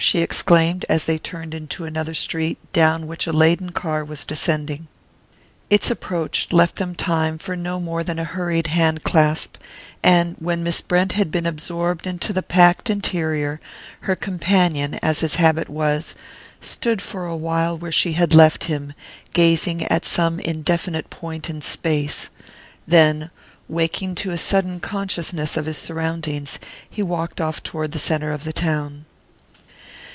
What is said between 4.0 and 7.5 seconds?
was descending. Its approach left them time